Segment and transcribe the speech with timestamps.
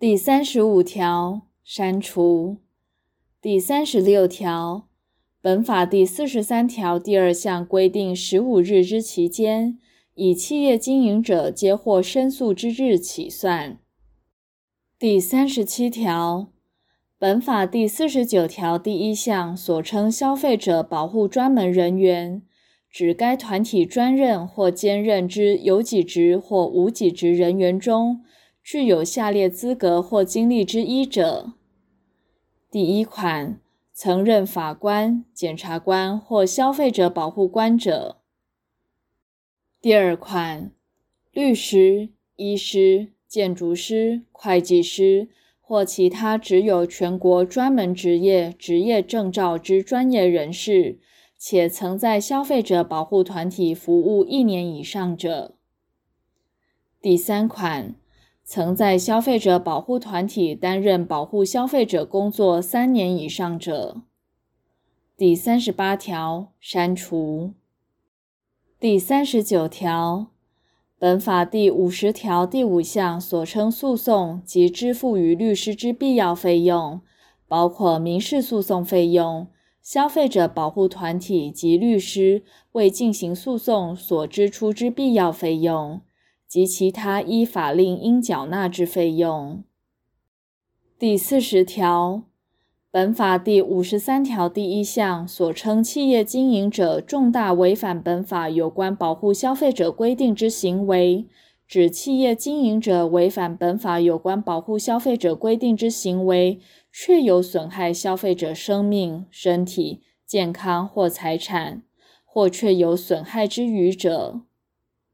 [0.00, 2.56] 第三十五条，删除。
[3.42, 4.88] 第三十六条，
[5.42, 9.78] 本法第四十三条第二项规定十五日之期间，
[10.14, 13.78] 以企业经营者接获申诉之日起算。
[14.98, 16.50] 第三十七条，
[17.18, 22.40] 本法第四十九条第一项所称消费者保护专门人员，
[22.90, 28.22] 指该团体专任或兼任之有几职或无几职人员中，
[28.62, 31.54] 具有下列资格或经历之一者：
[32.70, 33.58] 第一款，
[33.92, 38.18] 曾任法官、检察官或消费者保护官者；
[39.80, 40.70] 第二款，
[41.32, 45.28] 律师、医师、建筑师、会计师
[45.60, 51.00] 或其他持有全国专门职业职业证照之专业人士，
[51.36, 55.54] 且曾在消费者保护团体服务一年以上者；
[57.00, 57.96] 第三款。
[58.52, 64.02] 曾在消费者保护团体担任保护消费者工作三年以上者。
[65.16, 67.52] 第三十八条，删除。
[68.80, 70.32] 第三十九条，
[70.98, 77.00] 本法第五十条第五项所称诉讼及支付于律师之必要费用，
[77.46, 79.46] 包括民事诉讼费用、
[79.80, 86.00] 消费者保护团体及律师为进行诉讼所支出之必要费用。
[86.50, 89.62] 及其他依法令应缴纳之费用。
[90.98, 92.24] 第四十条，
[92.90, 101.24] 本法第五十三条第一项所称企业经营者重大违反本法有关保护消费者规定之行为，
[101.68, 106.58] 指企业经营者违反本法有关保护消费者规定之行为，
[106.90, 111.84] 确有损害消费者生命、身体、健康或财产，
[112.24, 114.40] 或确有损害之余者。